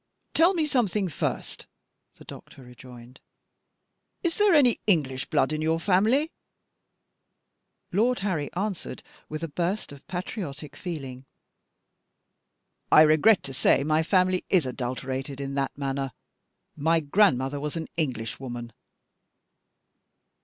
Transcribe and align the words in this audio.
"Tell 0.33 0.55
me 0.55 0.65
something 0.65 1.09
first," 1.09 1.67
the 2.17 2.25
doctor 2.25 2.63
rejoined. 2.63 3.19
"Is 4.23 4.37
there 4.37 4.55
any 4.55 4.81
English 4.87 5.27
blood 5.29 5.53
in 5.53 5.61
your 5.61 5.79
family?" 5.79 6.31
Lord 7.91 8.21
Harry 8.21 8.51
answered 8.53 9.03
with 9.29 9.43
a 9.43 9.47
burst 9.47 9.91
of 9.91 10.07
patriotic 10.07 10.75
feeling: 10.75 11.27
"I 12.91 13.03
regret 13.03 13.43
to 13.43 13.53
say 13.53 13.83
my 13.83 14.01
family 14.01 14.43
is 14.49 14.65
adulterated 14.65 15.39
in 15.39 15.53
that 15.53 15.77
manner. 15.77 16.13
My 16.75 16.99
grandmother 16.99 17.59
was 17.59 17.75
an 17.75 17.87
Englishwoman." 17.95 18.73